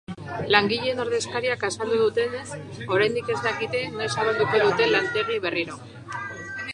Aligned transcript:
Langileen 0.53 1.01
ordezkariak 1.01 1.65
azaldu 1.67 2.07
duenez, 2.15 2.57
oraindik 2.95 3.29
ez 3.33 3.37
dakite 3.43 3.83
noiz 3.99 4.09
zabalduko 4.15 4.63
dute 4.65 4.89
lantegia 4.97 5.45
berriro. 5.45 5.77